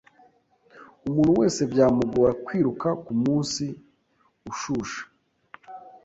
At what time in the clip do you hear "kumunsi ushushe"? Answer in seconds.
3.03-5.01